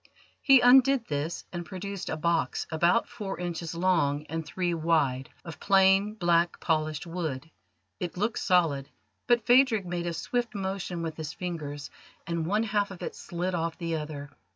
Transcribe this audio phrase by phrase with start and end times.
[0.41, 5.59] He undid this and produced a box, about four inches long and three wide, of
[5.59, 7.51] plain black polished wood.
[7.99, 8.89] It looked solid,
[9.27, 11.91] but Phadrig made a swift motion with his fingers,
[12.25, 14.31] and one half of it slid off the other.